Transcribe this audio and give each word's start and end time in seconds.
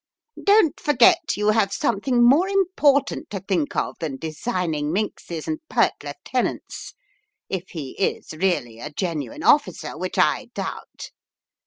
"Don't 0.43 0.79
forget 0.79 1.37
you 1.37 1.49
have 1.49 1.71
something 1.71 2.27
more 2.27 2.47
important 2.49 3.29
to 3.29 3.39
think 3.39 3.75
of 3.75 3.99
than 3.99 4.17
designing 4.17 4.91
minxes 4.91 5.47
and 5.47 5.59
pert 5.69 5.93
Lieutenants, 6.03 6.95
if 7.49 7.69
he 7.69 7.91
is 7.99 8.33
really 8.33 8.79
a 8.79 8.89
genuine 8.89 9.43
officer, 9.43 9.95
which 9.95 10.17
I 10.17 10.45
doubt. 10.55 11.11